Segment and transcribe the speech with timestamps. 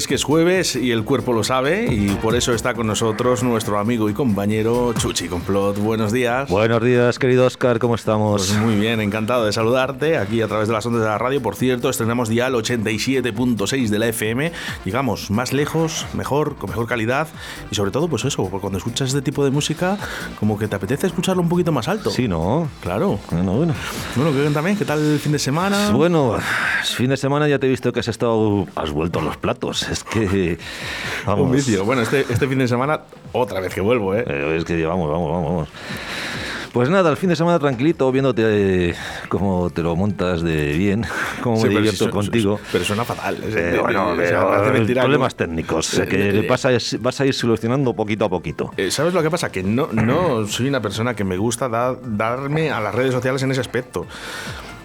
[0.00, 3.42] Es que es jueves y el cuerpo lo sabe y por eso está con nosotros
[3.42, 5.76] nuestro amigo y compañero Chuchi Complot.
[5.76, 6.48] Buenos días.
[6.48, 8.46] Buenos días, querido Oscar, ¿cómo estamos?
[8.46, 11.42] Pues muy bien, encantado de saludarte aquí a través de las ondas de la radio.
[11.42, 14.52] Por cierto, estrenamos dial 87.6 de la FM.
[14.86, 17.28] Llegamos más lejos, mejor, con mejor calidad
[17.70, 19.98] y sobre todo, pues eso, porque cuando escuchas este tipo de música,
[20.38, 22.08] como que te apetece escucharlo un poquito más alto.
[22.08, 22.70] Sí, ¿no?
[22.80, 23.18] Claro.
[23.30, 23.74] Bueno, bueno.
[24.16, 24.78] Bueno, ¿qué también?
[24.78, 25.90] ¿Qué tal el fin de semana?
[25.90, 26.38] Bueno,
[26.84, 29.89] fin de semana ya te he visto que has estado, has vuelto a los platos.
[29.90, 30.58] Es que,
[31.26, 31.46] vamos.
[31.46, 31.84] Un vicio.
[31.84, 33.00] Bueno, este, este fin de semana,
[33.32, 34.24] otra vez que vuelvo, ¿eh?
[34.26, 35.68] Eh, Es que vamos, vamos, vamos.
[36.72, 38.94] Pues nada, el fin de semana tranquilito, viéndote eh,
[39.28, 41.04] cómo te lo montas de bien,
[41.42, 42.60] cómo Sí, me divierto si- contigo.
[42.70, 43.42] Pero suena fatal.
[43.42, 46.06] Es- Eh, eh, bueno, o sea, pero mentira problemas técnicos Eh, eh,
[46.42, 48.70] que vas a, vas a ir solucionando poquito a poquito.
[48.90, 49.50] ¿Sabes lo que pasa?
[49.50, 53.42] Que no, no soy una persona que me gusta da- darme a las redes sociales
[53.42, 54.06] en ese aspecto.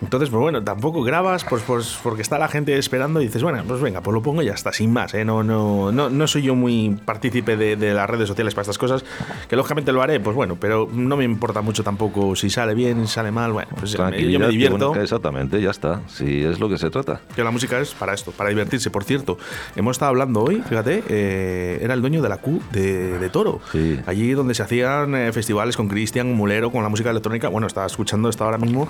[0.01, 3.63] Entonces, pues bueno, tampoco grabas pues, pues porque está la gente esperando y dices, bueno,
[3.67, 5.13] pues venga, pues lo pongo y ya está, sin más.
[5.13, 5.25] ¿eh?
[5.25, 8.77] No, no, no, no soy yo muy partícipe de, de las redes sociales para estas
[8.77, 9.03] cosas,
[9.49, 13.07] que lógicamente lo haré, pues bueno, pero no me importa mucho tampoco si sale bien,
[13.07, 14.89] sale mal, bueno, pues yo me divierto.
[14.89, 16.01] bueno, exactamente, ya está.
[16.07, 17.21] Si es lo que se trata.
[17.35, 18.89] Que la música es para esto, para divertirse.
[18.89, 19.37] Por cierto,
[19.75, 23.59] hemos estado hablando hoy, fíjate, eh, era el dueño de la Q de, de Toro.
[23.71, 23.99] Sí.
[24.05, 27.47] Allí donde se hacían eh, festivales con Cristian Mulero, con la música electrónica.
[27.49, 28.87] Bueno, estaba escuchando esto ahora mismo.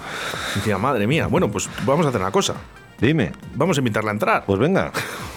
[0.56, 1.28] Y decía, madre mía.
[1.28, 2.56] Bueno, pues vamos a hacer una cosa.
[3.00, 4.46] Dime, Vamos a invitarla a entrar.
[4.46, 4.92] pues venga.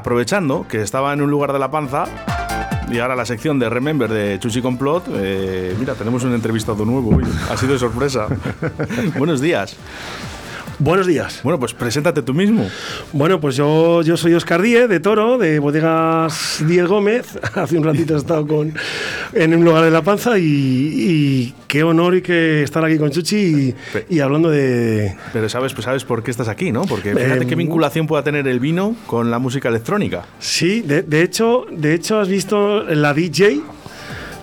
[0.00, 2.04] aprovechando que estaba en un lugar de la panza.
[2.90, 5.04] Y ahora la sección de Remember de Chuchi Complot.
[5.14, 7.24] eh, mira, tenemos un entrevistado nuevo hoy.
[7.50, 8.26] Ha sido de sorpresa.
[9.16, 9.76] Buenos días.
[10.80, 11.40] Buenos días.
[11.42, 12.66] Bueno, pues preséntate tú mismo.
[13.12, 17.38] Bueno, pues yo, yo soy Oscar Díez, de Toro, de Bodegas Díez Gómez.
[17.54, 18.72] Hace un ratito he estado con,
[19.32, 23.10] en un lugar de La Panza y, y qué honor y que estar aquí con
[23.10, 23.74] Chuchi y,
[24.16, 25.14] y hablando de...
[25.32, 26.82] Pero sabes, pues sabes por qué estás aquí, ¿no?
[26.82, 30.24] Porque fíjate Eh, qué vinculación pueda tener el vino con la música electrónica.
[30.38, 33.60] Sí, de, de hecho, de hecho has visto la DJ,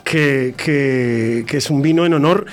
[0.04, 2.46] que, que- que es un vino en honor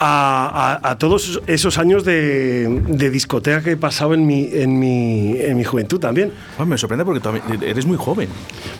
[0.00, 4.80] a, a- a todos esos años de, de discoteca que he pasado en mi, en
[4.80, 6.32] mi, en mi juventud también.
[6.56, 7.20] Bueno, me sorprende porque
[7.64, 8.28] eres muy joven.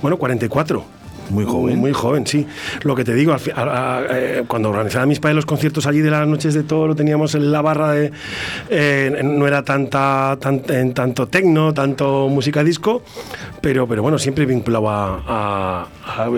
[0.02, 0.84] Bueno, 44.
[1.30, 1.78] Muy joven.
[1.78, 2.46] Muy joven, sí.
[2.82, 6.00] Lo que te digo, al a- a- eh, cuando organizaba mis padres los conciertos allí
[6.00, 8.10] de las noches de todo, lo teníamos en la barra de.
[8.70, 13.02] eh, no era tanta, tan- en tanto tecno, tanto música disco,
[13.60, 15.86] pero, pero bueno, siempre vinculado a-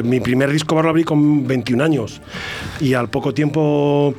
[0.04, 2.20] Mi primer disco lo abrí con 21 años
[2.80, 4.14] y al poco tiempo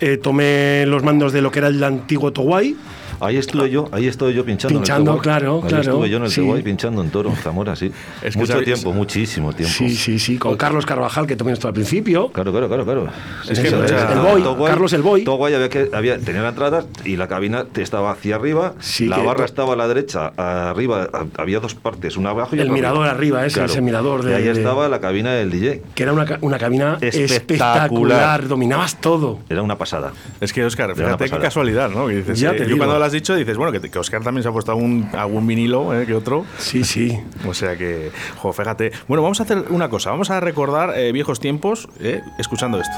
[0.00, 2.76] eh, tomé los mandos de lo que era el antiguo Towai.
[3.22, 4.78] Ahí estuve yo, ahí estuve yo pinchando.
[4.78, 6.40] Pinchando, en el claro, Ahí claro, estuve yo en el sí.
[6.40, 7.92] Teguay pinchando en Toro, en Zamora, sí.
[8.22, 9.72] Es que Mucho sabéis- tiempo, muchísimo tiempo.
[9.74, 12.28] Sí, sí, sí, con Carlos Carvajal, que también estuvo al principio.
[12.32, 13.06] Claro, claro, claro, claro.
[13.48, 13.76] Es que El
[14.20, 15.24] Boy, Toguay- Carlos el Boy.
[15.24, 19.06] Toguay había que, había, tenía la entrada y la cabina te estaba hacia arriba, Sí,
[19.06, 21.08] la barra estaba a la derecha, arriba
[21.38, 24.42] había dos partes, una abajo y El mirador arriba, ese, ese mirador de- Y ahí
[24.44, 25.82] de- estaba la cabina del DJ.
[25.94, 27.30] que era una, una cabina Espectacular.
[27.40, 28.48] espectacular.
[28.48, 29.38] dominabas todo.
[29.48, 30.12] Era una pasada.
[30.40, 32.06] Es que, Oscar, fíjate qué casualidad, ¿no?
[32.06, 32.78] Que dices, Ya eh, te yo digo.
[32.78, 35.46] cuando lo has dicho, dices, bueno, que, que Oscar también se ha puesto algún, algún
[35.46, 36.44] vinilo eh, que otro.
[36.58, 37.18] Sí, sí.
[37.46, 38.92] O sea que, jo, fíjate.
[39.08, 40.10] Bueno, vamos a hacer una cosa.
[40.10, 42.94] Vamos a recordar eh, viejos tiempos eh, escuchando esto.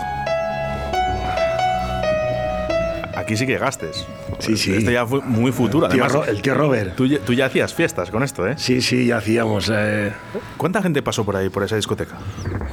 [3.17, 4.05] Aquí sí que gastes.
[4.41, 4.75] Sí, sí.
[4.75, 5.89] Esto ya fue muy futuro.
[5.89, 6.95] Tío Además, Ro- el tío Robert.
[6.97, 8.55] tú, ya- tú ya hacías fiestas con esto, ¿eh?
[8.59, 9.71] Sí, sí, ya hacíamos.
[9.73, 10.13] eh,
[10.59, 12.17] ¿Cuánta gente pasó por ahí, por esa discoteca?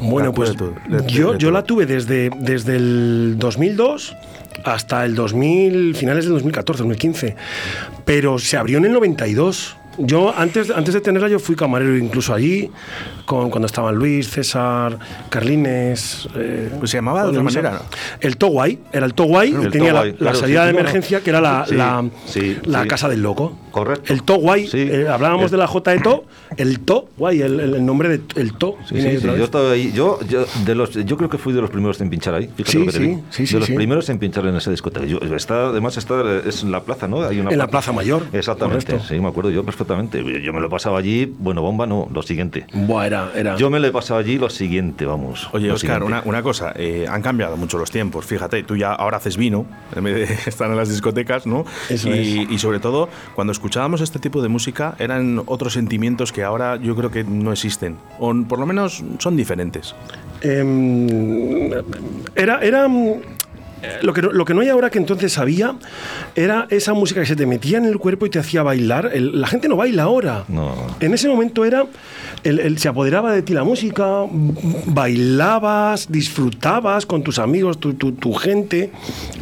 [0.02, 0.72] Bueno, pues de-
[1.08, 4.16] yo, de yo la tuve desde, desde el 2002
[4.66, 7.36] hasta el 2000, finales del 2014, 2015.
[8.06, 9.78] Pero se abrió en el 92.
[9.98, 12.72] Yo antes, antes de tenerla yo fui camarero incluso allí,
[13.32, 15.00] con, cuando estaban Luis, César,
[15.30, 16.28] Carlines.
[16.36, 17.80] eh, Pues se llamaba de otra manera, ¿no?
[18.20, 20.74] El Towai, era el Towai, y El tenía la- Towai, la, claro, salida sí, de
[20.74, 20.80] no.
[20.80, 22.88] emergencia que era la, Sí, la, sí, la sí.
[22.90, 23.58] casa del loco.
[23.72, 24.12] Correcto.
[24.12, 24.20] El
[24.70, 24.78] Sí.
[24.92, 26.26] eh, hablábamos El- de la J de To,
[26.58, 28.76] el Towai, el, el, el nombre de el To.
[28.92, 29.94] Yo estaba ahí.
[29.94, 32.50] Yo, yo, de los, yo creo que fui de los primeros en pinchar ahí.
[32.54, 33.22] Fíjate Sí, lo que te sí, digo.
[33.30, 33.74] sí, sí, de los sí.
[33.76, 35.06] primeros en pinchar en esa discoteca.
[35.06, 37.24] Yo, está, además, está, es en la plaza, ¿no?
[37.24, 40.22] Hay una En la Plaza Mayor, Exactamente, sí, me acuerdo yo perfectamente.
[40.44, 42.66] Yo me lo pasaba allí, bueno, bomba no, lo siguiente.
[42.74, 43.56] Buah, era, era.
[43.58, 45.50] Yo me lo he pasado allí lo siguiente, vamos.
[45.52, 49.18] Oye, Oscar, una, una cosa, eh, han cambiado mucho los tiempos, fíjate, tú ya ahora
[49.18, 49.66] haces vino,
[49.96, 51.66] en vez de estar en las discotecas, ¿no?
[51.90, 56.44] Eso y, y sobre todo, cuando escuchábamos este tipo de música, eran otros sentimientos que
[56.44, 59.96] ahora yo creo que no existen, o por lo menos son diferentes.
[60.42, 61.72] Em,
[62.36, 62.88] era, era
[64.02, 65.76] lo que, no, lo que no hay ahora que entonces había
[66.36, 69.12] era esa música que se te metía en el cuerpo y te hacía bailar.
[69.14, 70.44] El- la gente no baila ahora.
[70.48, 70.74] No.
[71.00, 71.86] En ese momento era,
[72.44, 74.26] el, el- se apoderaba de ti la música,
[74.86, 78.92] bailabas, disfrutabas con tus amigos, tu, tu- tu gente.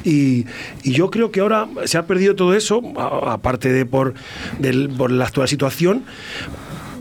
[0.03, 0.45] Y,
[0.83, 4.13] y yo creo que ahora se ha perdido todo eso, aparte de por,
[4.59, 6.03] del- por la actual situación.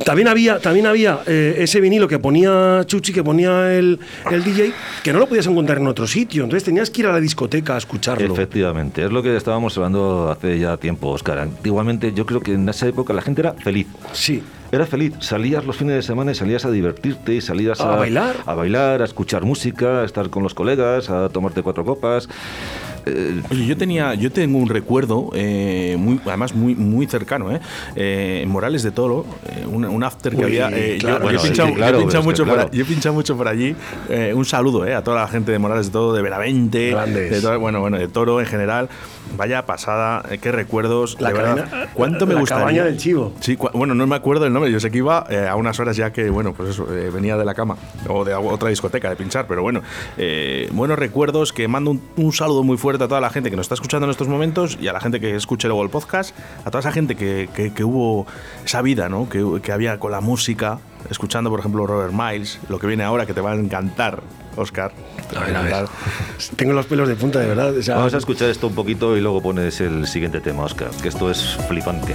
[0.05, 3.99] También había, también había eh, ese vinilo que ponía Chuchi, que ponía el,
[4.31, 4.73] el DJ,
[5.03, 6.45] que no lo podías encontrar en otro sitio.
[6.45, 8.33] Entonces tenías que ir a la discoteca a escucharlo.
[8.33, 11.39] Efectivamente, es lo que estábamos hablando hace ya tiempo, Oscar.
[11.39, 13.87] Antiguamente yo creo que en esa época la gente era feliz.
[14.13, 14.43] Sí.
[14.71, 17.97] Era feliz, salías los fines de semana y salías a divertirte y salías A a,
[17.97, 18.37] bailar.
[18.45, 22.29] a bailar, a escuchar música, a estar con los colegas, a tomarte cuatro copas.
[23.07, 27.61] Eh, Oye, yo tenía, yo tengo un recuerdo, eh, muy, además muy, muy cercano, ¿eh?
[27.97, 30.71] Eh, en Morales de Toro, eh, un, un after que había.
[30.71, 32.71] yo- he pinchado, sí, claro, yo he pinchado es que mucho por, claro.
[32.73, 33.75] yo he pinchado mucho por allí.
[34.35, 37.81] Un saludo a toda la gente de Morales de Toro, de Benavente, de todo- bueno,
[37.81, 38.89] bueno, de Toro en general.
[39.37, 41.17] Vaya pasada, qué recuerdos.
[41.21, 41.69] La de verdad.
[41.71, 42.61] cadena- ¿Cuánto me la gustaría?
[42.63, 43.35] cabaña del Chivo.
[43.41, 44.73] Sí, bueno, no me acuerdo el nombre.
[44.73, 47.53] Yo sé que iba a unas horas ya que, bueno, pues eso, venía de la
[47.55, 47.77] cama
[48.09, 49.83] o de otra discoteca de pinchar, pero bueno,
[50.73, 51.53] buenos recuerdos.
[51.53, 54.07] Que mando un, un saludo muy fuerte a toda la gente que nos está escuchando
[54.07, 56.93] en estos momentos y a la gente que escuche luego el podcast, a toda esa
[56.93, 58.27] gente que, que- que hubo
[58.65, 59.29] esa vida, ¿no?
[59.29, 60.79] Que, que había con la música,
[61.11, 64.23] escuchando, por ejemplo, Robert Miles, lo que viene ahora que te va a encantar,
[64.57, 64.93] Oscar.
[65.37, 65.85] A ver, a ver.
[66.57, 67.77] Tengo los pelos de punta, de verdad.
[67.77, 70.91] o sea, vamos a escuchar esto un poquito y luego pones el siguiente tema, Oscar,
[71.03, 72.15] que esto es flipante.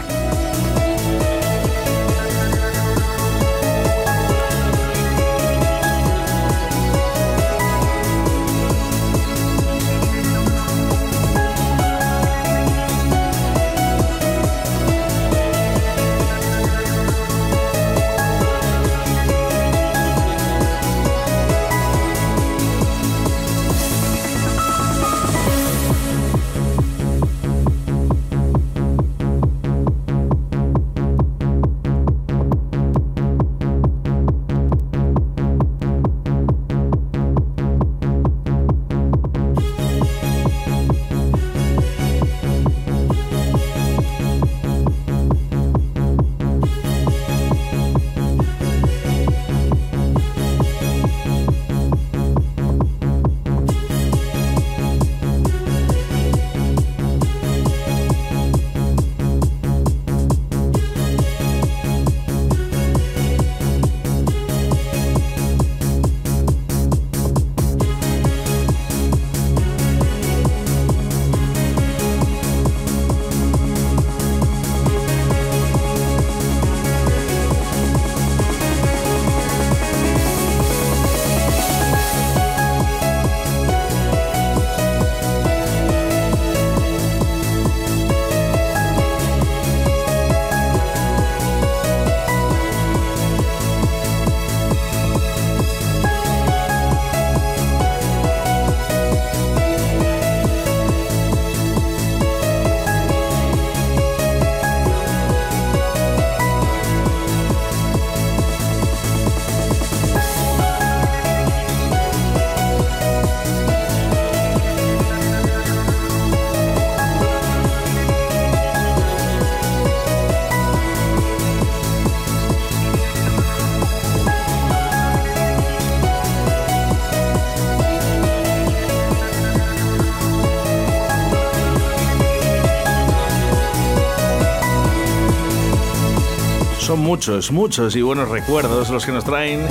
[136.93, 139.65] Son muchos, muchos y buenos recuerdos los que nos traen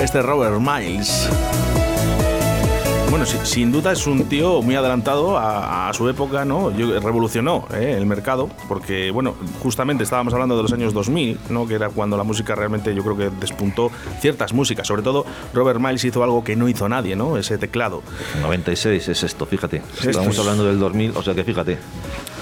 [0.00, 1.28] este Robert Miles.
[3.10, 6.70] Bueno, sin duda es un tío muy adelantado a, su época, ¿no?
[6.70, 7.96] revolucionó ¿eh?
[7.98, 11.66] el mercado, porque, bueno, justamente estábamos hablando de los años 2000, ¿no?
[11.66, 14.86] Que era cuando la música realmente yo creo que despuntó ciertas músicas.
[14.86, 17.38] Sobre todo, Robert Miles hizo algo que no hizo nadie, ¿no?
[17.38, 18.04] Ese teclado.
[18.40, 19.82] 96 es esto, fíjate.
[20.06, 21.76] Estamos hablando del 2000, o sea que fíjate.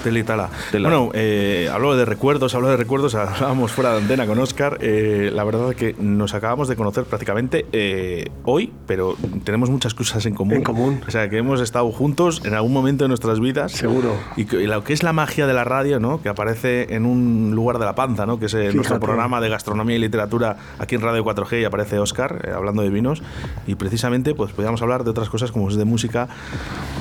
[0.07, 4.77] Tela Bueno, eh, hablo de recuerdos, hablo de recuerdos, hablábamos fuera de antena con Oscar.
[4.79, 9.93] Eh, la verdad es que nos acabamos de conocer prácticamente eh, hoy, pero tenemos muchas
[9.93, 10.57] cosas en común.
[10.57, 11.01] En común.
[11.05, 13.73] O sea, que hemos estado juntos en algún momento de nuestras vidas.
[13.73, 14.15] Seguro.
[14.37, 16.21] Y, lo que es la magia de la radio, ¿no?
[16.21, 18.39] Que aparece en un lugar de la panza, ¿no?
[18.39, 22.49] Que es nuestro programa de gastronomía y literatura aquí en Radio 4G y aparece Oscar
[22.55, 23.21] hablando de vinos.
[23.65, 26.29] Y precisamente, pues podíamos hablar de otras cosas como es de música.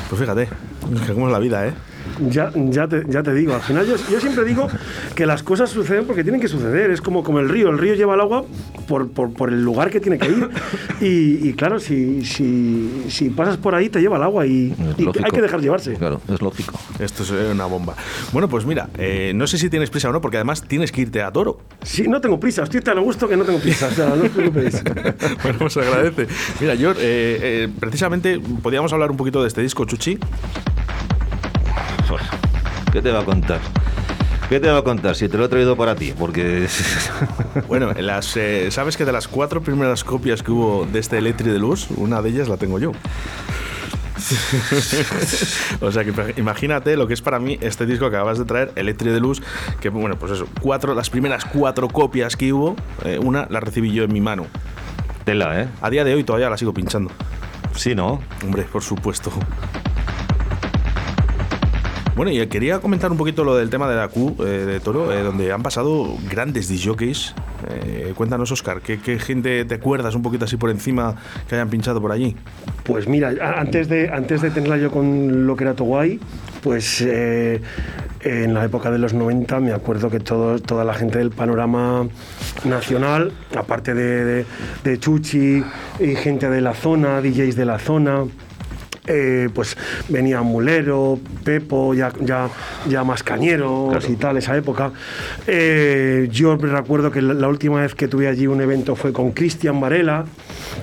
[0.08, 0.48] Pues fíjate,
[1.12, 1.74] cómo es la vida, ¿eh?
[2.30, 4.68] Ya, ya, te, ya te digo, al final yo, yo, siempre digo
[5.14, 7.94] que las cosas suceden porque tienen que suceder, es como, como el río, el río
[7.94, 8.44] lleva el agua
[8.88, 10.48] por, por, por el lugar que tiene que ir
[11.00, 15.30] y, y claro, si, si, si, pasas por ahí te lleva el agua y, hay
[15.30, 15.94] que dejar llevarse.
[15.94, 16.78] Claro, es lógico.
[16.98, 17.94] Esto es una bomba.
[18.32, 21.02] Bueno, pues mira, eh, no sé si tienes prisa o no, porque además tienes que
[21.02, 21.58] irte a Toro.
[21.82, 24.24] Sí, no tengo prisa, estoy tan a gusto que no tengo prisa, o sea, no
[24.24, 24.82] os preocupéis.
[25.42, 26.26] bueno, pues agradece.
[26.60, 30.18] Mira, yo eh, eh, precisamente podíamos hablar un poquito de este disco, Chuchi.
[32.96, 33.60] ¿Qué te va a contar?
[34.48, 36.14] ¿Qué te va a contar si te lo he traído para ti?
[36.18, 36.66] Porque.
[37.68, 41.50] bueno, las, eh, sabes que de las cuatro primeras copias que hubo de este Electri
[41.50, 42.92] de Luz, una de ellas la tengo yo.
[45.82, 48.72] o sea que imagínate lo que es para mí este disco que acabas de traer,
[48.76, 49.42] Electri de Luz,
[49.78, 53.92] que bueno, pues eso, cuatro, las primeras cuatro copias que hubo, eh, una la recibí
[53.92, 54.46] yo en mi mano.
[55.26, 55.68] Tela, ¿eh?
[55.82, 57.10] A día de hoy todavía la sigo pinchando.
[57.74, 58.22] Sí, ¿no?
[58.42, 59.30] Hombre, por supuesto.
[62.16, 65.12] Bueno, y quería comentar un poquito lo del tema de la Q eh, de Toro,
[65.12, 67.34] eh, donde han pasado grandes disjockeys.
[67.68, 71.14] Eh, cuéntanos, Oscar, ¿qué, gente te acuerdas un poquito así por encima
[71.46, 72.34] que hayan pinchado por allí?
[72.84, 76.18] Pues mira, antes de, antes de tenerla yo con lo que era Toguay,
[76.62, 81.32] pues en la época de los 90 me acuerdo que todo, toda la gente del
[81.32, 82.08] panorama
[82.64, 84.46] nacional, aparte de,
[84.82, 85.62] de Chuchi
[86.00, 88.24] y gente de la zona, DJs de la zona,
[89.06, 89.76] eh, pues
[90.08, 92.48] venía Mulero, Pepo, ya, ya,
[92.88, 94.92] ya más cañeros y tal, esa época.
[95.46, 99.80] Eh, yo recuerdo que la, última vez que tuve allí un evento fue con Cristian
[99.80, 100.24] Varela,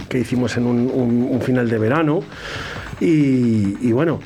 [0.10, 2.24] que hicimos en un, final de verano.
[3.00, 4.20] y bueno,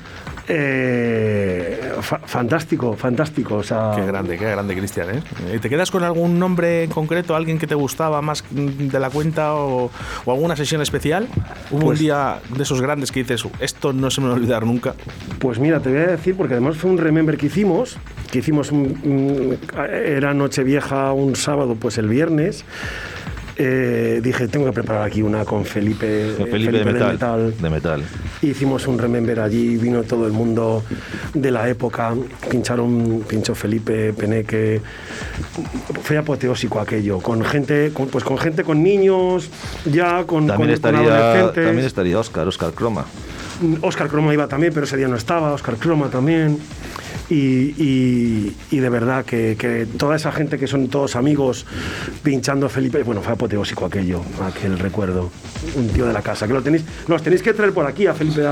[0.48, 1.92] eh,
[2.25, 3.56] fantástico, fantástico.
[3.56, 3.92] O sea...
[3.96, 5.08] Qué grande, qué grande, Cristian.
[5.10, 5.60] ¿eh?
[5.60, 9.56] ¿Te quedas con algún nombre en concreto, alguien que te gustaba más de la cuenta
[9.56, 9.92] o,
[10.25, 11.27] alguna sesión especial?
[11.72, 14.36] ¿Hubo un pues día de esos grandes que dices, esto no se me va a
[14.38, 14.96] olvidar nunca?
[15.39, 17.98] Pues mira, te voy a decir, porque además fue un remember que hicimos,
[18.32, 22.63] que hicimos, un, era Nochevieja un sábado, pues el viernes.
[23.60, 28.04] Eh, dije, tengo que preparar aquí una con Felipe, Felipe, de, metal, de, metal,
[28.44, 30.84] Hicimos un remember allí, vino todo el mundo
[31.34, 32.14] de la época,
[32.52, 34.80] pincharon, pinchó Felipe, Peneque.
[36.04, 39.50] Fue apoteósico aquello, con gente, pues con gente, con niños,
[39.86, 43.06] ya con, también estaría, También estaría Oscar, Oscar Croma.
[43.82, 46.60] Oscar Croma iba también, pero ese día no estaba, Oscar Croma también.
[47.29, 51.65] Y, de verdad que, toda esa gente que son todos amigos
[52.24, 55.29] pinchando a Felipe, bueno, fue apoteósico aquello, aquel recuerdo.
[55.75, 58.13] Un tío de la casa, que lo tenéis, los tenéis que traer por aquí a
[58.13, 58.43] Felipe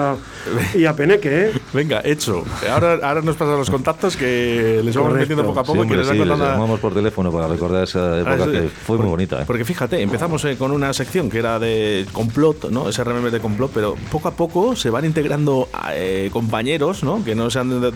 [0.73, 1.51] y a Peneque, ¿eh?
[1.73, 2.43] Venga, hecho.
[2.69, 5.83] Ahora, ahora nos pasan los contactos que les vamos metiendo poco a poco.
[5.83, 9.41] les llamamos por teléfono para recordar esa época ah, que fue muy bonita.
[9.41, 9.45] ¿eh?
[9.45, 12.89] Porque fíjate, empezamos eh, con una sección que era de complot, ¿no?
[12.89, 17.23] Ese remember de complot, pero poco a poco se van integrando eh, compañeros, ¿no?
[17.23, 17.91] Que no sean,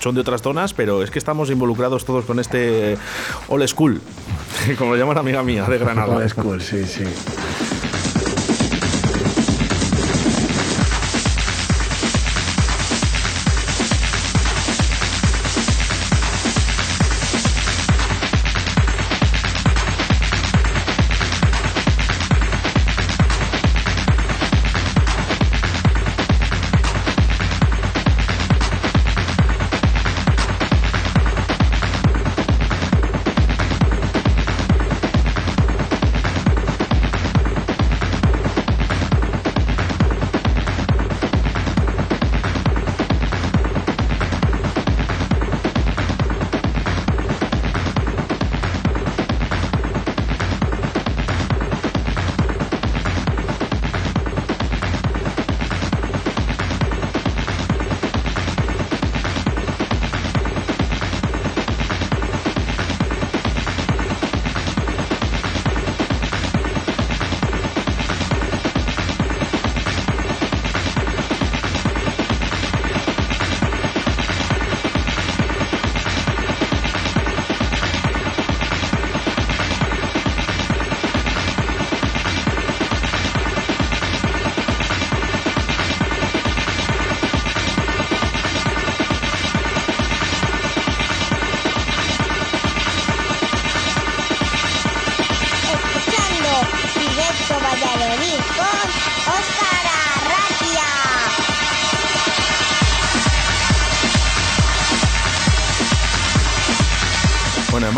[0.00, 2.96] son de otras zonas, pero es que estamos involucrados todos con este
[3.48, 4.00] old school,
[4.78, 6.16] como lo llama la amiga mía de Granada.
[6.16, 7.04] Old school, sí, sí.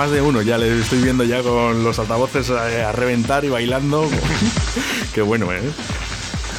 [0.07, 3.49] Más de uno ya le estoy viendo ya con los altavoces a, a reventar y
[3.49, 4.09] bailando.
[5.15, 5.61] qué bueno, ¿eh?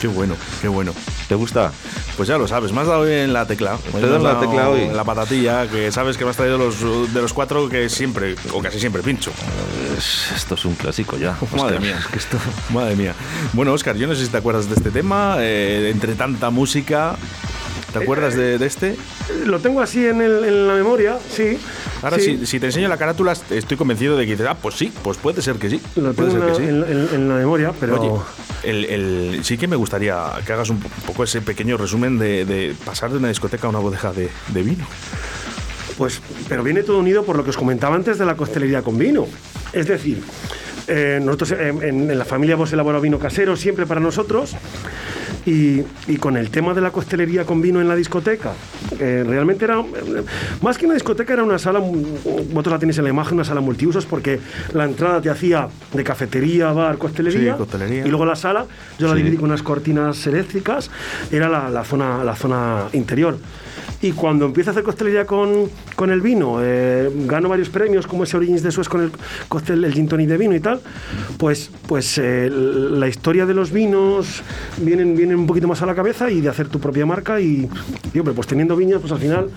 [0.02, 0.94] Qué bueno, qué bueno.
[1.30, 1.72] ¿Te gusta?
[2.18, 3.78] Pues ya lo sabes, me has dado en la tecla.
[3.92, 4.82] Te dado en la tecla hoy.
[4.82, 6.82] En la patatilla, que sabes que me has traído los,
[7.14, 9.32] de los cuatro que siempre, o casi siempre pincho.
[9.98, 11.38] Es- Esto es un clásico ya.
[11.56, 11.80] Madre Oscar.
[11.82, 11.98] mía.
[12.00, 12.38] Es que esto...
[12.74, 13.14] Madre mía.
[13.54, 17.16] Bueno, Oscar, yo no sé si te acuerdas de este tema, eh, entre tanta música.
[17.94, 18.98] ¿Te acuerdas de, de este?
[19.46, 21.58] Lo tengo así en, el- en la memoria, sí.
[22.02, 22.38] Ahora, sí.
[22.40, 25.18] si, si te enseño la carátula, estoy convencido de que dices, ah, pues sí, pues
[25.18, 25.82] puede ser que sí.
[25.96, 26.64] Lo puede tengo ser en que la, sí.
[26.64, 28.00] en la- en- en la memoria, pero.
[28.02, 28.22] Oye,
[28.64, 32.76] el, el- sí que me gustaría que hagas un poco ese pequeño resumen de, de
[32.86, 34.86] pasar de una discoteca a una bodega de, de vino.
[35.98, 38.98] Pues, pero viene todo unido por lo que os comentaba antes de la costelería con
[39.00, 39.26] vino.
[39.74, 40.22] Es decir,
[40.88, 44.56] eh, nosotros en, en- en la familia hemos elaborado vino casero siempre para nosotros.
[45.48, 48.52] Y, y con el tema de la costelería con vino en la discoteca,
[49.00, 50.24] eh, realmente era, eh,
[50.62, 51.94] más que una discoteca, era una sala, mm,
[52.52, 54.42] vosotros la tenéis en la imagen, una sala multiusos, porque
[54.74, 58.06] la entrada te hacía de cafetería, bar, costelería, Sí, costelería.
[58.06, 58.66] y luego la sala,
[59.00, 59.20] yo la Sí.
[59.20, 60.92] dividí con unas cortinas eléctricas,
[61.32, 63.38] era la, la zona, la zona interior.
[64.00, 68.26] Y cuando empiezo a hacer costelería con, con el vino, eh, gano varios premios, como
[68.26, 69.12] ese Origins de Suez con el
[69.48, 70.82] costel, el gin tonic de vino y tal,
[71.38, 74.44] pues, pues eh, la historia de los vinos
[74.78, 77.70] vienen, vienen un poquito más a la cabeza y de hacer tu propia marca y,
[78.14, 79.50] y, hombre, pues teniendo viñas, pues al final,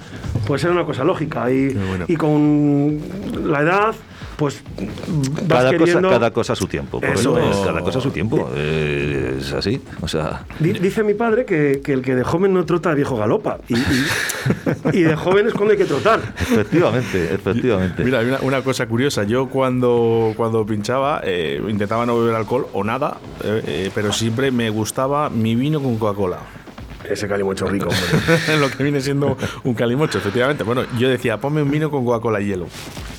[0.46, 1.50] pues era una cosa lógica.
[1.50, 2.04] Y, bueno.
[2.08, 3.00] y con
[3.44, 3.94] la edad,
[4.40, 6.08] pues vas Cada cosa, queriendo...
[6.08, 6.98] cada cosa a su tiempo.
[7.02, 7.56] Eso es.
[7.58, 8.50] Cada cosa a su tiempo.
[8.56, 9.78] Eh, es así.
[10.00, 13.16] O sea, Di- Dice mi padre que, que el que de joven no trota, viejo
[13.18, 13.58] galopa.
[13.68, 14.06] Y, y-
[14.94, 16.20] y de joven es cuando hay que trotar.
[16.40, 18.02] efectivamente, efectivamente.
[18.02, 19.24] Mira, hay una, una cosa curiosa.
[19.24, 24.50] Yo cuando, cuando pinchaba eh, intentaba no beber alcohol o nada, eh, eh, pero siempre
[24.50, 26.38] me gustaba mi vino con Coca-Cola.
[27.08, 28.56] Ese calimocho rico, hombre.
[28.58, 30.64] Lo que viene siendo un calimocho, efectivamente.
[30.64, 32.68] Bueno, yo decía, ponme un vino con Coca-Cola y hielo.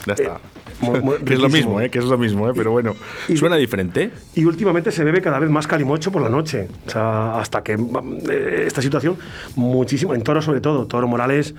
[0.08, 0.40] Ya está.
[1.26, 1.90] que es lo mismo, ¿eh?
[1.90, 2.54] Que es lo mismo, ¿eh?
[2.56, 2.96] Pero bueno,
[3.28, 4.12] Y- suena diferente.
[4.36, 6.68] Y últimamente se bebe cada vez más calimocho por la noche.
[6.88, 9.18] O sea, hasta que eh, esta situación,
[9.56, 11.54] muchísimo, en Toro sobre todo, Toro Morales,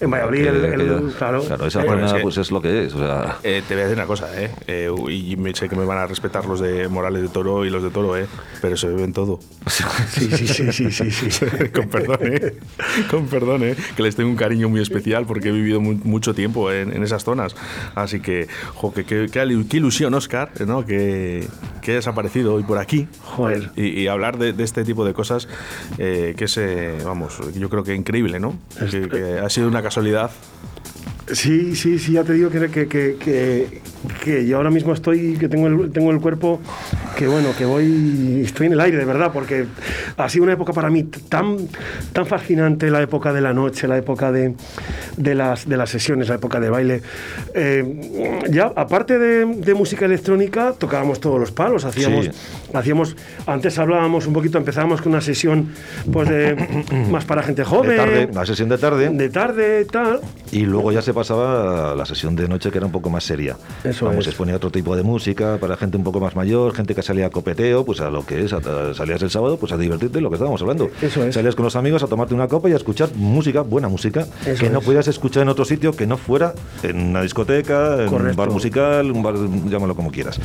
[0.00, 0.78] en Valladolid, el, Que- el-
[1.10, 1.40] que- claro.
[1.42, 2.94] esa Eh, zona, es que- pues es lo que es.
[2.94, 4.50] O sea, Eh, te voy a decir una cosa, ¿eh?
[4.66, 7.82] Eh, y sé que me van a respetar los de Morales de Toro y los
[7.82, 8.26] de Toro, ¿eh?
[8.60, 9.38] Pero se beben todo.
[9.66, 11.46] sí, sí, sí, sí, sí, sí.
[11.74, 12.54] con perdón, ¿eh?
[13.10, 13.76] Con perdón, ¿eh?
[13.96, 17.02] Que les tengo un cariño muy especial porque he vivido mu- mucho tiempo en, en
[17.02, 17.54] esas zonas.
[17.94, 20.84] Así que, jo, que, que- qué ilusión, Oscar, ¿no?
[20.84, 21.46] Que,
[21.80, 23.08] que hayas aparecido hoy por aquí.
[23.22, 23.70] Joder.
[23.76, 25.48] Y, y hablar de, de este tipo de cosas
[25.98, 28.56] eh, que es, eh, vamos, yo creo que increíble, ¿no?
[28.90, 30.30] Que, que ha sido una casualidad.
[31.30, 33.80] Sí, sí, sí, ya te digo que, que, que,
[34.24, 36.60] que, yo ahora mismo estoy, que tengo el, tengo el cuerpo,
[37.16, 39.66] que bueno, que voy, estoy en el aire, de verdad, porque
[40.16, 41.56] ha sido una época para mí tan,
[42.12, 44.54] tan fascinante, la época de la noche, la época de,
[45.16, 47.02] de, las, de las sesiones, la época de baile.
[47.54, 52.30] Eh, ya, aparte de, de música electrónica, tocábamos todos los palos, hacíamos, Sí.
[52.74, 55.68] hacíamos, antes hablábamos un poquito, empezábamos con una sesión
[56.12, 56.56] pues de,
[57.10, 57.90] más para gente joven.
[57.90, 59.08] de tarde, la sesión de tarde.
[59.10, 60.20] De tarde, tal.
[60.50, 63.24] Y luego ya se pasaba a la sesión de noche que era un poco más
[63.24, 63.56] seria.
[63.84, 64.32] Eso Vamos, es.
[64.32, 67.26] se ponía otro tipo de música para gente un poco más mayor, gente que salía
[67.26, 70.20] a copeteo, pues a lo que es, a- a- salías el sábado pues a divertirte,
[70.20, 70.90] lo que estábamos hablando.
[71.00, 71.34] Eso es.
[71.34, 74.64] Salías con los amigos a tomarte una copa y a escuchar música, buena música, Eso
[74.64, 74.84] que no es.
[74.84, 79.10] podías escuchar en otro sitio que no fuera en una discoteca, en un bar musical,
[79.10, 79.34] un bar,
[79.68, 80.38] llámalo como quieras.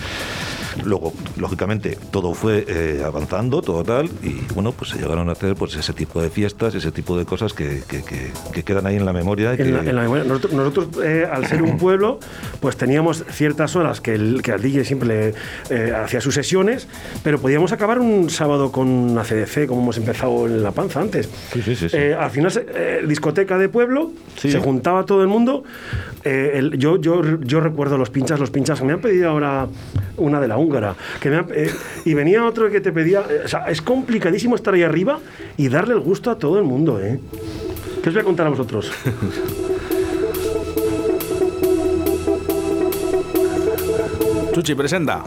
[0.86, 5.56] Luego, lógicamente, todo fue eh, avanzando, todo tal, y bueno, pues se llegaron a hacer
[5.56, 8.96] pues ese tipo de fiestas, ese tipo de cosas que, que- que- que quedan ahí
[8.96, 9.56] en la memoria.
[9.56, 10.24] y En la- que- en la memoria.
[10.24, 12.20] nosotros, nosotros, eh, al ser un pueblo,
[12.60, 15.34] pues teníamos ciertas horas que, el, que al DJ siempre
[15.70, 16.88] eh, hacía sus sesiones,
[17.24, 21.30] pero podíamos acabar un sábado con una CDC, como hemos empezado en La Panza antes.
[21.54, 21.98] Sí, sí, sí, sí.
[21.98, 22.52] Al final,
[23.08, 25.63] discoteca de pueblo, se juntaba todo el mundo.
[26.24, 29.68] El- yo, yo, yo recuerdo los pinchas, los pinchas, me han pedido ahora
[30.18, 31.71] una de la húngara, que me han- eh,
[32.06, 33.21] y venía otro que te pedía.
[33.30, 35.19] eh, o sea, es complicadísimo estar ahí arriba
[35.58, 37.19] y darle el gusto a todo el mundo, ¿eh?
[38.03, 38.91] ¿Qué os voy a contar a vosotros?
[44.53, 45.23] Chuchi, presenta.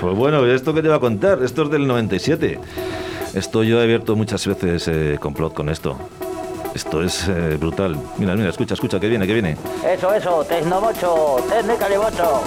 [0.00, 1.42] Pues bueno, ¿esto qué te va a contar?
[1.42, 2.58] Esto es del 97.
[3.34, 5.96] Esto yo he abierto muchas veces eh, complot con esto.
[6.74, 7.96] Esto es eh, brutal.
[8.18, 9.56] Mira, mira, escucha, escucha, que viene, que viene.
[9.88, 12.42] Eso, eso, Tecnomocho, Tecnicalibocho.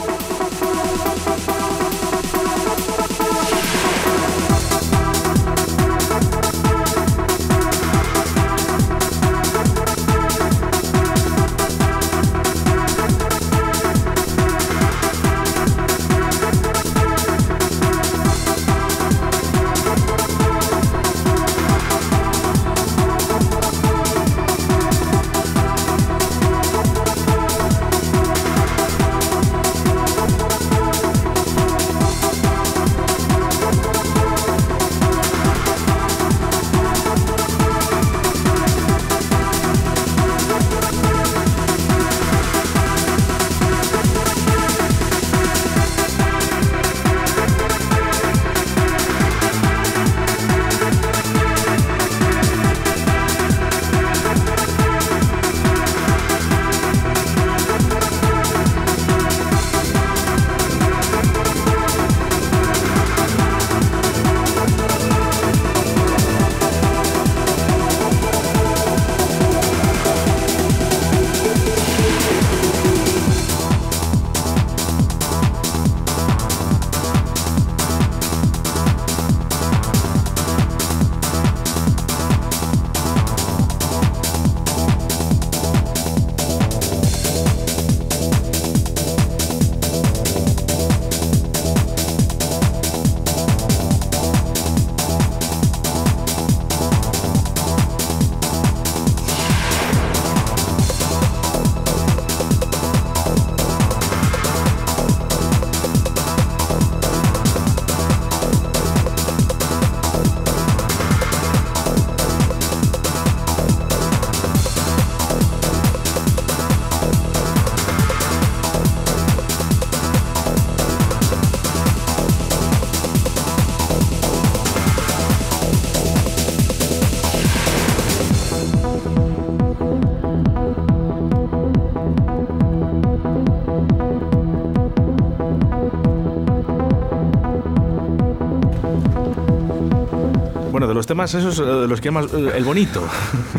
[140.97, 143.07] Los temas esos, eh, de los que llamas eh, el bonito.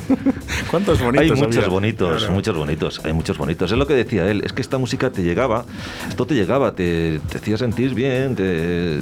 [0.70, 1.22] ¿Cuántos bonitos?
[1.31, 1.68] Hay muchos había?
[1.68, 3.72] bonitos, muchos bonitos, hay muchos bonitos.
[3.72, 5.64] Es lo que decía él, es que esta música te llegaba,
[6.09, 9.01] esto te llegaba, te, te hacía sentir bien, te-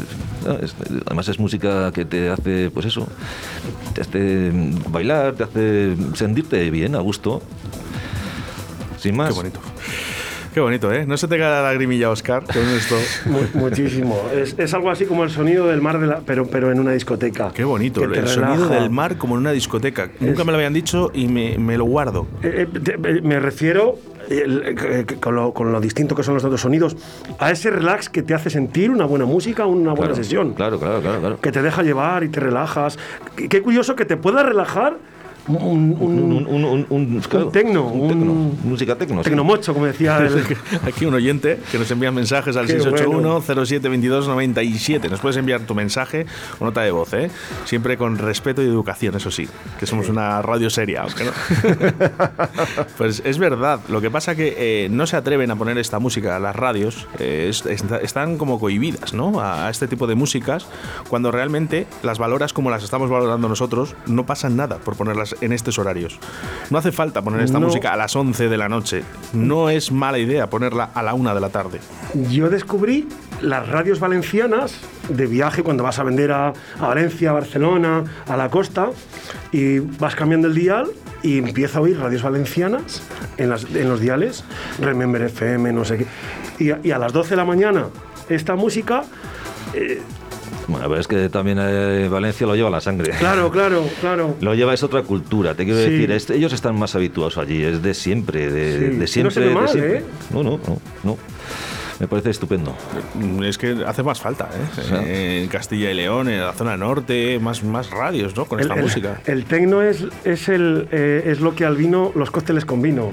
[1.07, 3.09] además es música que te hace, pues eso,
[3.95, 4.53] te hace
[4.89, 7.43] bailar, te hace sentirte bien, a gusto.
[8.99, 9.29] Sin más.
[9.29, 9.61] Qué bonito.
[10.57, 11.05] Qué bonito, ¿eh?
[11.05, 12.97] No se te cae la lagrimilla, Oscar, con esto.
[13.27, 14.19] Mu- muchísimo.
[14.35, 16.93] Es, es algo así como el sonido del mar, de la, pero, pero en una
[16.93, 17.51] discoteca.
[17.53, 18.81] Qué bonito, el sonido relaja.
[18.81, 20.09] del mar como en una discoteca.
[20.19, 22.27] Nunca me lo habían dicho y me, me lo guardo.
[22.43, 23.97] Eh, eh, te- eh, me refiero,
[24.31, 26.97] el- eh, con, lo, con lo distinto que son los otros sonidos,
[27.39, 30.55] a ese relax que te hace sentir una buena música, una buena Claro, sesión.
[30.55, 31.39] Claro, claro, claro, claro.
[31.39, 32.99] Que te deja llevar y te relajas.
[33.51, 34.97] Qué curioso que te pueda relajar
[35.49, 39.23] un, un, Un, claro, tecno, un tecno, un- música tecno.
[39.23, 39.31] sí.
[39.31, 40.45] tecnomocho, como decía el,
[40.87, 45.11] Aquí un oyente que nos envía mensajes al Qué 681-0722-97.
[45.11, 46.27] Nos puedes enviar tu mensaje
[46.59, 47.31] o nota de voz, ¿eh?
[47.65, 51.05] Siempre con respeto y educación, eso sí, que somos una radio seria.
[51.05, 51.07] no.
[52.99, 53.81] pues es verdad.
[53.89, 57.07] Lo que pasa que eh, no se atreven a poner esta música a las radios.
[57.19, 59.41] eh, es- est- están como cohibidas, ¿no?
[59.41, 60.67] A, a este tipo de músicas,
[61.09, 65.53] cuando realmente las valoras como las estamos valorando nosotros, no pasan nada por ponerlas en
[65.53, 66.19] estos horarios.
[66.71, 67.67] No hace falta poner esta No.
[67.67, 69.03] música a las 11 de la noche.
[69.33, 71.81] No es mala idea ponerla a la 1 de la tarde.
[72.31, 73.09] Yo descubrí
[73.43, 76.49] las radios valencianas de viaje cuando vas a vender a,
[76.81, 78.91] a Valencia, a Barcelona, a la costa
[79.53, 80.87] y vas cambiando el dial
[81.23, 83.03] y empiezo a oír radios valencianas
[83.37, 84.45] en, las- en los diales,
[84.79, 86.07] Remember FM, no sé qué.
[86.59, 87.87] Y a, y a las 12 de la mañana
[88.29, 89.05] esta música,
[90.69, 93.13] Bueno, pero es que también eh, Valencia lo lleva la sangre.
[93.19, 94.37] claro, claro, claro.
[94.41, 95.91] Lo lleva es otra cultura, te quiero Sí.
[95.91, 98.79] decir, es- ellos están más habituados allí, es de siempre, de, Sí.
[98.85, 99.99] de No siempre, se ve de mal, siempre.
[99.99, 100.05] ¿eh?
[100.31, 101.19] No, no, no, no.
[101.99, 102.77] Me parece estupendo.
[103.15, 104.83] Mm, Es que hace más falta, ¿eh?
[105.07, 108.45] Eh, En Castilla y León, en la zona norte, más, más radios, ¿no?
[108.45, 109.23] Con esta el, música.
[109.25, 113.13] el tecno es, es, el, eh, es lo que al vino, los cócteles con vino.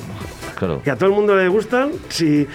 [0.63, 0.81] Claro.
[0.81, 2.47] que a todo el mundo le gustan, si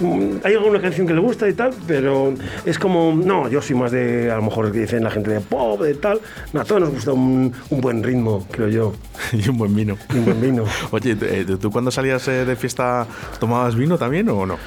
[0.00, 3.76] mm, hay alguna canción que le gusta y tal, pero es como, no, yo soy
[3.76, 6.20] más de, a lo mejor que dicen la gente de pop, de tal,
[6.52, 8.94] no, a todos nos gusta un, un buen ritmo, creo yo,
[9.32, 9.96] y un buen vino.
[10.12, 10.64] y un buen vino.
[10.90, 13.06] Oye, ¿tú cuando salías eh, de fiesta
[13.38, 14.58] tomabas vino también o no?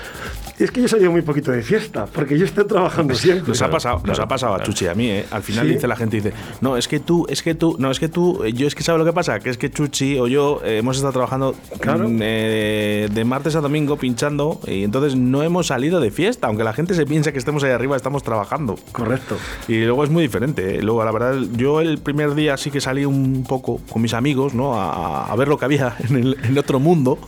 [0.58, 3.50] Es que yo salí muy poquito de fiesta, porque yo estoy trabajando siempre.
[3.50, 5.26] Nos ha pasado, nos ha pasado a Chuchi y a mí, ¿eh?
[5.32, 5.74] Al final Sí.
[5.74, 8.42] dice la gente, dice, no, es que tú, es que tú, no, es que tú,
[8.46, 9.40] eh, yo es que ¿sabes lo que pasa?
[9.42, 12.08] Que es que Chuchi o yo eh, hemos estado trabajando Claro.
[12.08, 16.64] mm, eh, de martes a domingo pinchando y entonces no hemos salido de fiesta, aunque
[16.64, 18.76] la gente se piensa que estemos ahí arriba, estamos trabajando.
[18.94, 19.36] Correcto.
[19.68, 20.82] Y luego es muy diferente.
[20.82, 24.54] Luego, la verdad, yo el primer día sí que salí un poco con mis amigos,
[24.54, 24.80] ¿no?
[24.80, 27.20] A, a ver lo que había en el en otro mundo.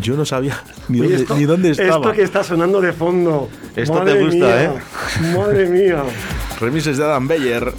[0.00, 1.96] Yo no sabía ni, Oye, dónde, esto- ni dónde estaba.
[1.96, 3.48] Esto que está sonando de fondo.
[3.74, 4.70] Esto Madre te gusta, mía, ¿eh?
[5.36, 6.02] Madre mía.
[6.60, 7.72] Remises de Adam Beyer.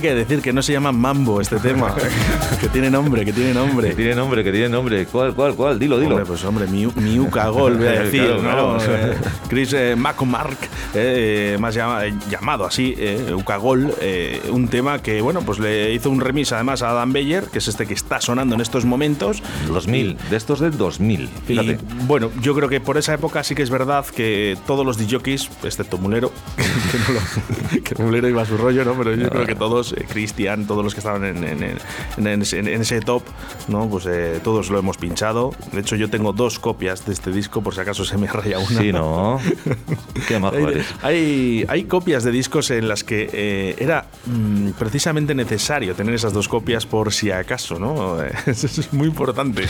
[0.00, 1.94] Que hay que decir que no se llama Mambo este tema.
[2.60, 3.94] que tiene nombre, que tiene Que nombre.
[3.94, 5.06] tiene nombre, que tiene nombre.
[5.06, 5.78] ¿Cuál, cuál, cuál?
[5.78, 6.12] Dilo, dilo.
[6.12, 8.78] Hombre, pues hombre, mi, Miuca Gol, voy a decir, Claro, ¿no?
[8.78, 9.14] claro.
[9.48, 10.56] Chris eh, McCormack,
[10.94, 15.58] eh, más llama- eh, llamado así, eh, Uca Gol, eh, un tema que, bueno, pues
[15.58, 18.60] le hizo un remix además a Adam Beyer, que es este que está sonando en
[18.60, 19.42] estos momentos.
[19.68, 21.28] 2000, de estos de 2000.
[21.46, 21.78] Fíjate.
[22.12, 25.48] Bueno, yo creo que por esa época sí que es verdad que todos los DJs,
[25.64, 26.30] excepto Mulero,
[26.92, 28.92] que, no lo- que Mulero iba a su rollo, ¿no?
[28.98, 32.42] Pero yo creo que todos, eh, Cristian, todos los que estaban en, en- en- en
[32.82, 33.22] ese- top,
[33.68, 33.88] ¿no?
[33.88, 35.54] Pues eh, todos lo hemos pinchado.
[35.72, 38.58] De hecho, yo tengo dos copias de este disco, por si acaso se me raya
[38.58, 38.78] una.
[38.82, 39.40] Sí, ¿no?
[40.28, 45.34] Qué majo Hay, hay, hay copias de discos en las que eh, era mm, precisamente
[45.34, 48.22] necesario tener esas dos copias por si acaso, ¿no?
[48.22, 49.64] Eso es muy importante.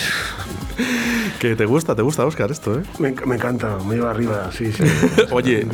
[1.39, 2.83] Que te gusta, te gusta, Oscar, esto, ¿eh?
[2.99, 4.85] Me, enc- me encanta, me lleva arriba, sí, sí.
[5.33, 5.67] Oye,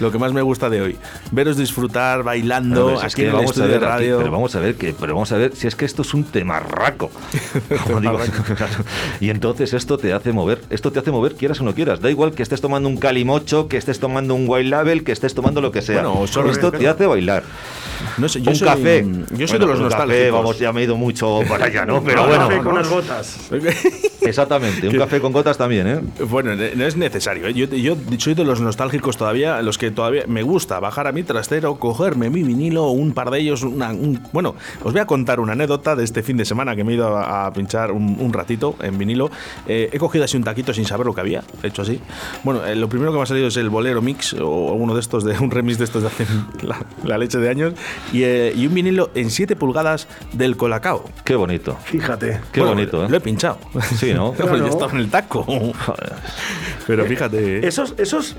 [0.00, 0.96] lo que más me gusta de hoy,
[1.32, 4.18] veros disfrutar bailando es aquí que en el vamos a estudio ver de aquí, radio.
[4.18, 6.24] pero vamos a ver que, pero vamos a ver si es que esto es un
[6.24, 7.10] temarraco.
[7.86, 8.18] Como digo,
[8.56, 8.72] claro.
[9.20, 12.00] y entonces esto te hace mover, esto te hace mover quieras o no quieras.
[12.00, 15.34] Da igual que estés tomando un calimocho, que estés tomando un white label, que estés
[15.34, 16.02] tomando lo que sea.
[16.02, 17.42] Bueno, solo- esto te hace bailar.
[18.18, 19.04] No sé, yo un soy- café.
[19.36, 20.32] Yo soy Bueno, de los un café, nostálgicos.
[20.32, 22.02] vamos, ya me he ido mucho para allá, ¿no?
[22.04, 23.36] Pero Un bueno, café con unas gotas.
[24.20, 26.00] exactamente, un café con gotas también, ¿eh?
[26.28, 27.46] Bueno, no es necesario.
[27.46, 27.54] ¿eh?
[27.54, 31.22] Yo, yo soy de los nostálgicos todavía, los que todavía me gusta bajar a mi
[31.22, 33.62] trastero, cogerme mi vinilo, un par de ellos.
[33.62, 36.84] una- un- bueno, os voy a contar una anécdota de este fin de semana que
[36.84, 39.30] me he ido a, a pinchar un, un ratito en vinilo.
[39.66, 42.00] Eh, he cogido así un taquito sin saber lo que había, hecho así.
[42.44, 45.00] Bueno, eh, lo primero que me ha salido es el bolero mix o alguno de
[45.00, 46.26] estos, de un remix de estos de hace
[46.62, 47.74] la, la leche de años.
[48.12, 51.04] Y, eh, y un vinilo en 7 pulgadas del Colacao.
[51.24, 51.76] Qué bonito.
[51.84, 52.40] Fíjate.
[52.52, 53.08] Qué Bueno, bonito, ¿eh?
[53.08, 53.58] Lo he pinchado.
[53.96, 54.32] Sí, ¿no?
[54.32, 54.56] Claro.
[54.64, 55.44] ya estaba el taco.
[56.86, 57.58] Pero fíjate.
[57.58, 57.60] ¿eh?
[57.66, 58.36] Esos, esos,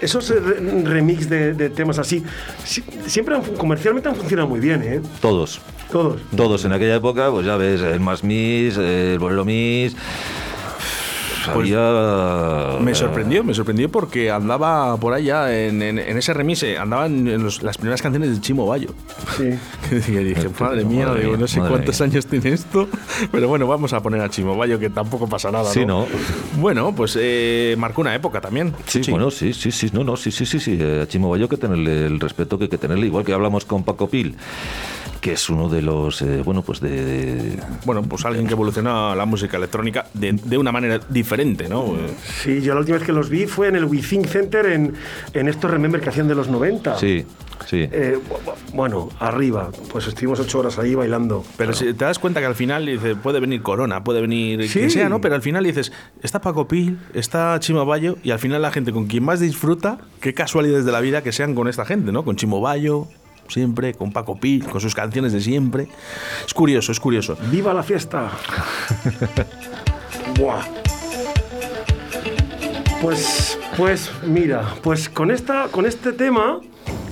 [0.00, 2.22] esos eh, re- remix de, de temas así,
[2.64, 5.00] si- siempre han comercialmente han funcionado muy bien, ¿eh?
[5.20, 5.60] Todos.
[5.90, 6.20] Todos.
[6.36, 9.94] Todos en aquella época, pues ya ves, el Más Miss, el Bolero Miss.
[11.54, 12.78] Pues había.
[12.80, 17.26] Me sorprendió, me sorprendió porque andaba por allá en, en- en ese remix, eh, andaban
[17.28, 18.88] en los- las primeras canciones de Chimo Bayo.
[19.36, 19.50] Sí.
[20.08, 22.08] Y dije, madre mía, Madre digo, no sé cuántos mía.
[22.10, 22.88] años tiene esto,
[23.30, 25.70] pero bueno, vamos a poner a Chimo Bayo, que tampoco pasa nada.
[25.70, 26.06] Sí, ¿no?
[26.58, 28.72] Bueno, pues eh, marcó una época también.
[28.86, 30.76] Sí, bueno, sí, sí, sí, no, no, sí, sí, sí, sí.
[30.80, 33.32] eh, A Chimo Bayo hay que tenerle el respeto que hay que tenerle, igual que
[33.32, 34.36] hablamos con Paco Pil,
[35.26, 39.12] que es uno de los, eh, bueno, pues de, de- Bueno, pues alguien que evolucionó
[39.16, 41.96] la música electrónica de, de una manera diferente, ¿no?
[42.44, 44.94] Sí, yo la última vez que los vi fue en el WeThink Center en,
[45.32, 46.96] en estos Remember que hacían de los 90.
[46.98, 47.24] Sí,
[47.66, 47.88] sí.
[47.90, 51.44] Eh, bu- bu- bueno, arriba, pues estuvimos ocho horas ahí bailando.
[51.56, 54.78] Pero si te das cuenta que al final dice, puede venir Corona, puede venir Sí.
[54.78, 55.20] quien sea, ¿no?
[55.20, 55.90] Pero al final dices,
[56.22, 59.98] está Paco Pil, está Chimo Bayo, y al final la gente con quien más disfruta,
[60.20, 62.24] qué casualidades de la vida que sean con esta gente, ¿no?
[62.24, 63.08] Con Chimo Bayo,
[63.48, 65.88] siempre, con Paco Pil, con sus canciones de siempre.
[66.46, 67.36] Es curioso, es curioso.
[67.50, 68.30] ¡Viva la fiesta!
[70.38, 70.62] Buah.
[73.00, 76.60] Pues, pues mira, pues con, esta, con este tema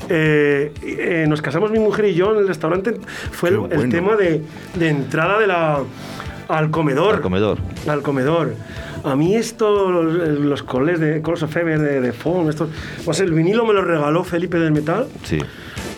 [0.08, 2.94] eh, eh, nos casamos mi mujer y yo en el restaurante.
[3.30, 4.42] Fue el, tema de,
[4.74, 5.82] de entrada de la,
[6.48, 7.16] al comedor.
[7.16, 7.58] Al comedor.
[7.86, 8.54] Al comedor.
[9.04, 12.70] A mí esto, los, los coles de Colos of de, de Fon, estos,
[13.04, 15.06] pues el vinilo me lo regaló Felipe del Metal.
[15.24, 15.38] Sí.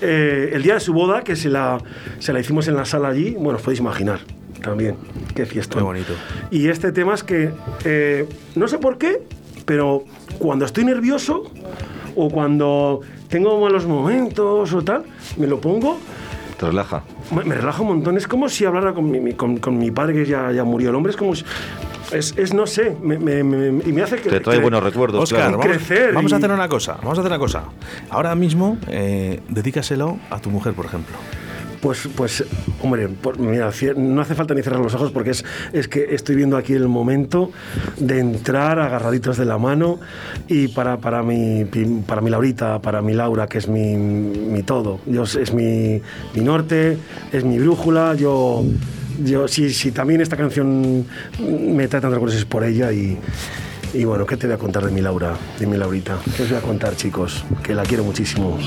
[0.01, 1.79] Eh, el día de su boda, que se la,
[2.19, 4.21] se la hicimos en la sala allí, bueno, os podéis imaginar
[4.63, 4.97] también.
[5.35, 5.77] Qué fiesta.
[5.79, 6.13] Qué bonito.
[6.51, 7.51] Y este tema es que,
[7.85, 9.23] eh, no sé por qué,
[9.65, 10.05] pero
[10.39, 11.45] cuando estoy nervioso
[12.15, 15.05] o cuando tengo malos momentos o tal,
[15.37, 15.99] me lo pongo,
[16.59, 17.03] Te relaja.
[17.35, 18.17] me, me relaja un montón.
[18.17, 20.91] Es como si hablara con mi, mi- con, con mi padre que ya, ya murió.
[20.91, 21.45] El hombre es como si...
[22.17, 24.31] Es, es, no sé, me, me- me- y me hace que...
[24.31, 25.59] Te trae que- buenos recuerdos, Oscar, claro.
[25.59, 27.65] vamos, crecer vamos a hacer una cosa, vamos a hacer una cosa.
[28.11, 31.17] Ahora mismo, eh, dedícaselo a tu mujer, por ejemplo.
[31.81, 32.43] Pues, pues,
[32.83, 36.35] hombre, por- mira, no hace falta ni cerrar los ojos porque es, es que estoy
[36.35, 37.53] viendo aquí el momento
[37.99, 40.01] de entrar agarraditos de la mano
[40.49, 41.65] y para, para, mi,
[42.07, 45.01] para mi Laurita, para mi Laura, que es mi, mi todo.
[45.07, 46.01] Yo, es mi,
[46.35, 46.97] mi norte,
[47.31, 48.15] es mi brújula.
[48.15, 48.65] Yo,
[49.25, 51.07] yo si, si también esta canción
[51.41, 53.19] me trae tantas cosas por ella y,
[53.95, 56.19] y bueno, ¿qué te voy a contar de mi Laura, de mi Laurita?
[56.37, 57.45] ¿Qué os voy a contar, chicos?
[57.63, 58.59] Que la quiero muchísimo.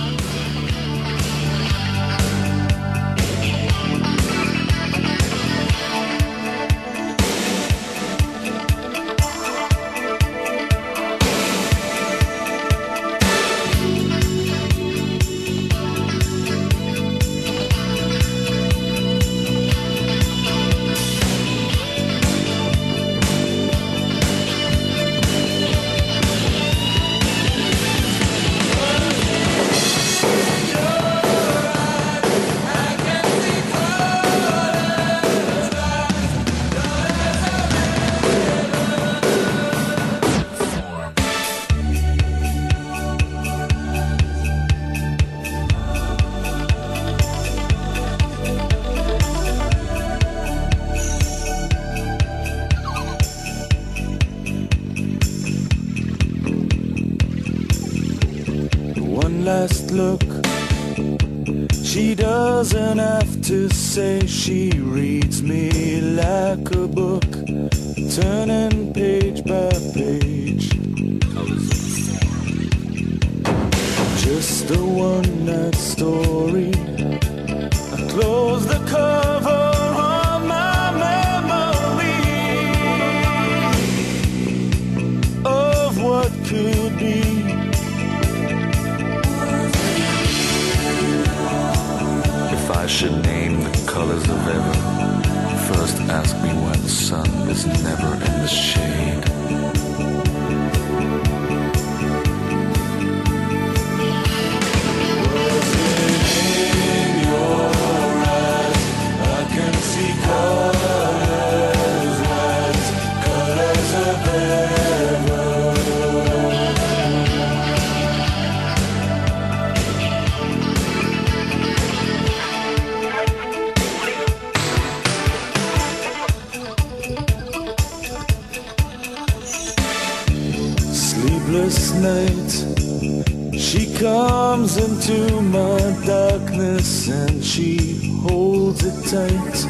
[139.12, 139.66] appetites,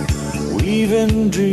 [0.62, 1.49] weaving dreams.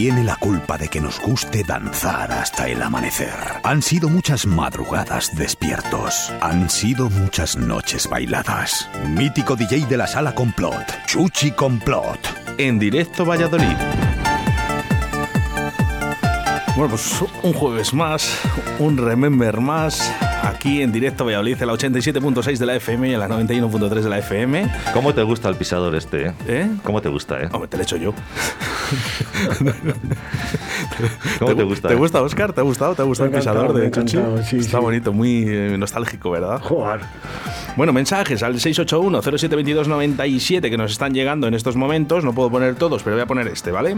[0.00, 3.34] Tiene la culpa de que nos guste danzar hasta el amanecer.
[3.64, 6.32] Han sido muchas madrugadas despiertos.
[6.40, 8.88] Han sido muchas noches bailadas.
[9.08, 11.04] Mítico DJ de la sala Complot.
[11.06, 12.20] Chuchi Complot.
[12.58, 13.76] En directo Valladolid.
[16.76, 18.38] Bueno, pues un jueves más,
[18.78, 20.12] un Remember más,
[20.42, 24.08] aquí en directo Valladolid, en la 87.6 de la FM y en la 91.3 de
[24.08, 24.70] la FM.
[24.92, 26.26] ¿Cómo te gusta el pisador este?
[26.28, 26.32] eh?
[26.46, 26.68] ¿Eh?
[26.82, 27.48] ¿Cómo te gusta, eh?
[27.52, 28.14] Hombre, te lo he hecho yo.
[31.38, 31.88] ¿Cómo te gusta?
[31.88, 31.96] ¿Te eh?
[31.96, 32.52] gusta, Oscar?
[32.52, 32.94] ¿Te ha gustado?
[32.94, 34.18] ¿Te ha gustado Me el pisador de Chuchi?
[34.44, 34.82] sí, Está sí.
[34.82, 35.44] bonito, muy
[35.78, 36.60] nostálgico, ¿verdad?
[36.62, 37.00] Joder.
[37.76, 42.24] Bueno, mensajes al 681-072297 que nos están llegando en estos momentos.
[42.24, 43.96] No puedo poner todos, pero voy a poner este, ¿vale?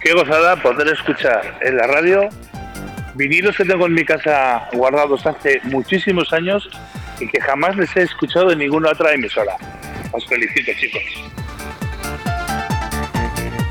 [0.00, 2.28] Qué gozada poder escuchar en la radio
[3.16, 6.68] vinilos que tengo en mi casa guardados hace muchísimos años
[7.18, 9.56] y que jamás les he escuchado en ninguna otra emisora.
[10.12, 11.02] Os felicito, chicos.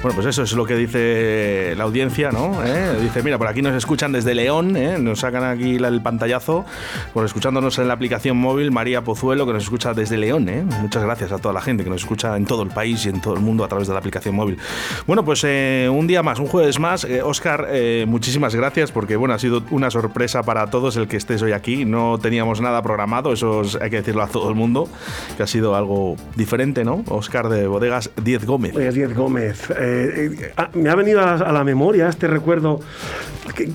[0.05, 2.63] Bueno, pues eso es lo que dice la audiencia, ¿no?
[2.63, 2.95] ¿Eh?
[3.01, 4.99] Dice, mira, por aquí nos escuchan desde León, ¿eh?
[4.99, 6.63] nos sacan aquí el pantallazo,
[7.11, 10.63] por escuchándonos en la aplicación móvil, María Pozuelo, que nos escucha desde León, ¿eh?
[10.79, 13.19] Muchas gracias a toda la gente que nos escucha en todo el país y en
[13.19, 14.59] todo el mundo a través de la aplicación móvil.
[15.07, 17.07] Bueno, pues eh, un día más, un jueves más.
[17.23, 21.41] Oscar, eh, muchísimas gracias porque, bueno, ha sido una sorpresa para todos el que estés
[21.41, 21.83] hoy aquí.
[21.83, 24.87] No teníamos nada programado, eso es- hay que decirlo a todo el mundo,
[25.35, 27.03] que ha sido algo diferente, ¿no?
[27.09, 28.75] Oscar de Bodegas 10 Gómez.
[28.75, 29.67] Oye, Diez Gómez.
[30.03, 32.79] Eh, eh, me ha venido a la, memoria este recuerdo.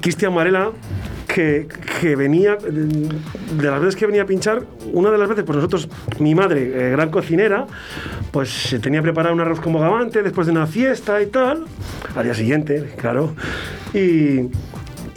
[0.01, 0.71] Cristian Varela
[1.27, 1.69] que,
[2.01, 5.89] que venía, de las veces que venía a pinchar, una de las veces, pues nosotros,
[6.19, 7.67] mi madre, eh, gran cocinera,
[8.33, 11.67] pues se tenía preparado un arroz con bogavante después de una fiesta y tal,
[12.17, 13.35] al día siguiente, claro,
[13.95, 14.49] y...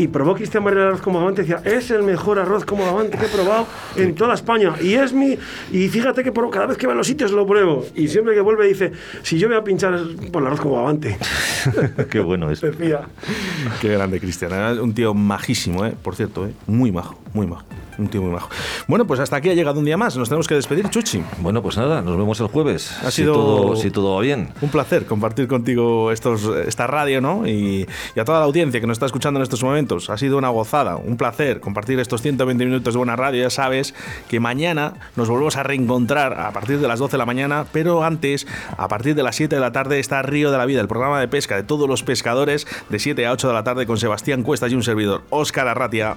[0.03, 2.77] Y probó Cristian Barrera el arroz con bogavante y decía, es el mejor arroz con
[2.79, 4.73] bogavante que he probado en toda España.
[4.81, 5.37] Y es mi...
[5.71, 7.85] Y fíjate que por- cada vez que va a los sitios lo pruebo.
[7.95, 8.91] Y siempre que vuelve dice,
[9.21, 9.97] si yo voy a pinchar
[10.31, 11.17] por el arroz con bogavante.
[12.09, 12.59] Qué bueno es.
[12.61, 13.01] Decía.
[13.81, 14.51] Qué grande, Cristian.
[14.79, 15.93] Un tío majísimo, ¿eh?
[16.01, 16.53] por cierto, ¿eh?
[16.67, 17.63] muy majo, muy majo.
[17.97, 18.49] Un tío muy majo.
[18.87, 20.17] Bueno, pues hasta aquí ha llegado un día más.
[20.17, 21.23] Nos tenemos que despedir, Chuchi.
[21.39, 22.91] Bueno, pues nada, nos vemos el jueves.
[23.03, 24.49] Ha si sido- todo, si todo va bien.
[24.61, 27.47] Un placer compartir contigo estos, esta radio, ¿no?
[27.47, 30.09] Y, y a toda la audiencia que nos está escuchando en estos momentos.
[30.09, 33.43] Ha sido una gozada, un placer compartir estos 120 minutos de buena radio.
[33.43, 33.93] Ya sabes
[34.29, 38.03] que mañana nos volvemos a reencontrar a partir de las 12 de la mañana, pero
[38.03, 40.87] antes, a partir de las 7 de la tarde, está Río de la Vida, el
[40.87, 43.97] programa de pesca de todos los pescadores, de 7 a 8 de la tarde con
[43.97, 46.15] Sebastián Cuestas y un servidor, Óscar Arratia.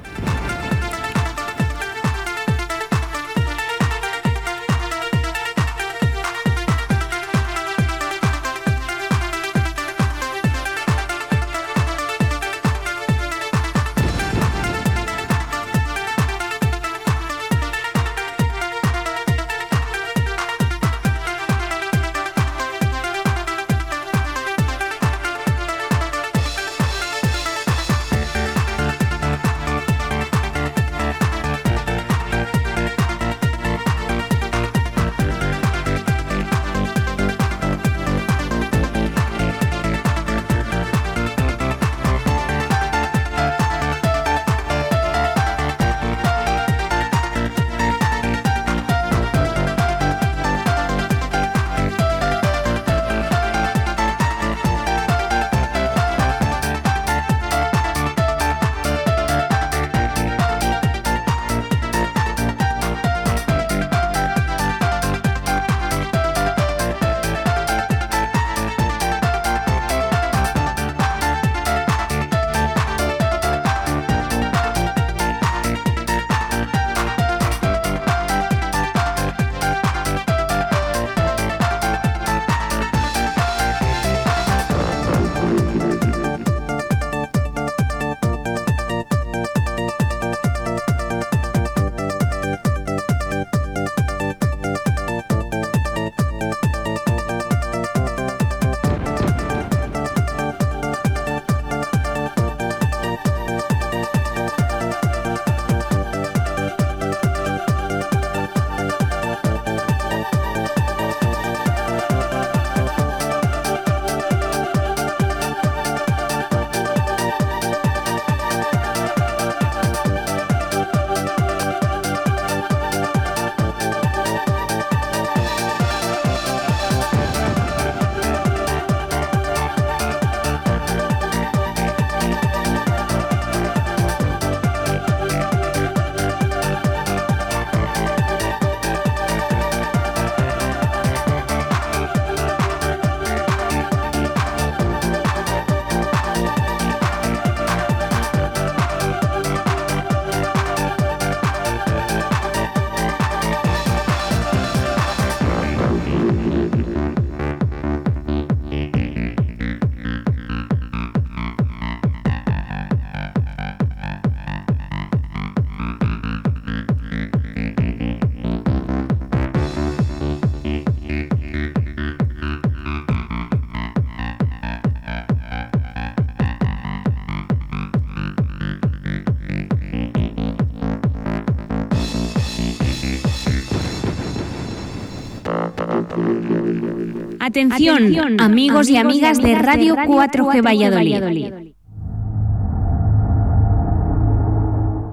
[187.56, 191.72] Atención, amigos y amigas de Radio 4G Valladolid.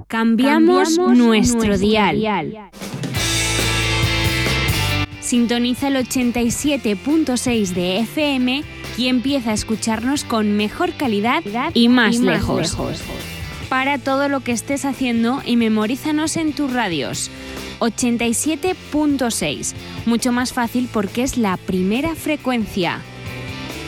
[0.10, 2.70] Cambiamos nuestro dial.
[5.22, 8.64] Sintoniza el 87.6 de FM
[8.98, 12.78] y empieza a escucharnos con mejor calidad y más, lejos.
[13.70, 17.32] Para todo lo que estés haciendo y memorízanos en tus radios.
[17.84, 19.74] 87.6.
[20.06, 23.02] Mucho más fácil porque es la primera frecuencia.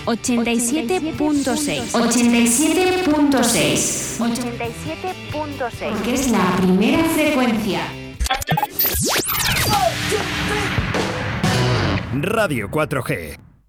[0.06, 1.92] 87.6.
[1.92, 4.20] 87.6.
[4.20, 5.94] 87.6.
[5.94, 7.82] Porque es la primera frecuencia.
[12.22, 13.45] Radio 4G.